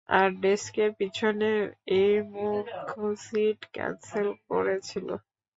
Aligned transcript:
আর 0.11 0.29
ডেস্কের 0.41 0.89
পিছনের 0.99 1.61
এই 1.97 2.13
মুর্খ 2.33 2.89
সিট 3.23 3.59
ক্যান্সেল 3.75 4.27
করেছিলো। 4.49 5.15